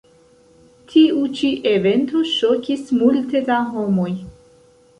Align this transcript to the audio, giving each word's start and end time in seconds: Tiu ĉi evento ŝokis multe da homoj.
Tiu 0.93 1.19
ĉi 1.41 1.49
evento 1.73 2.23
ŝokis 2.31 2.89
multe 3.03 3.45
da 3.53 3.61
homoj. 3.77 4.11